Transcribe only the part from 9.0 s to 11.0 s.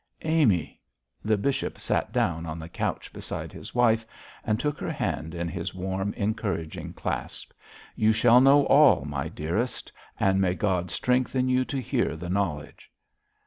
my dearest; and may God